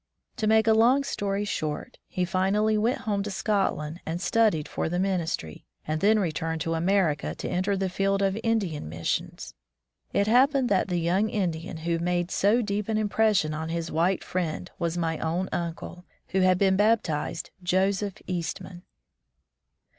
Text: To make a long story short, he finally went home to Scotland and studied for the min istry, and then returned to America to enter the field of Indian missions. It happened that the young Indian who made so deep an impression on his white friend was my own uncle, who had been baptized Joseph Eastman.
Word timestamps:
To 0.37 0.47
make 0.47 0.65
a 0.65 0.73
long 0.73 1.03
story 1.03 1.45
short, 1.45 1.99
he 2.07 2.25
finally 2.25 2.75
went 2.75 3.01
home 3.01 3.21
to 3.21 3.29
Scotland 3.29 3.99
and 4.03 4.19
studied 4.19 4.67
for 4.67 4.89
the 4.89 4.97
min 4.97 5.21
istry, 5.21 5.63
and 5.87 6.01
then 6.01 6.17
returned 6.17 6.59
to 6.61 6.73
America 6.73 7.35
to 7.35 7.47
enter 7.47 7.77
the 7.77 7.87
field 7.87 8.23
of 8.23 8.35
Indian 8.41 8.89
missions. 8.89 9.53
It 10.11 10.25
happened 10.25 10.69
that 10.69 10.87
the 10.87 10.97
young 10.99 11.29
Indian 11.29 11.77
who 11.77 11.99
made 11.99 12.31
so 12.31 12.63
deep 12.63 12.89
an 12.89 12.97
impression 12.97 13.53
on 13.53 13.69
his 13.69 13.91
white 13.91 14.23
friend 14.23 14.71
was 14.79 14.97
my 14.97 15.19
own 15.19 15.47
uncle, 15.51 16.05
who 16.29 16.39
had 16.39 16.57
been 16.57 16.75
baptized 16.75 17.51
Joseph 17.61 18.23
Eastman. 18.25 18.81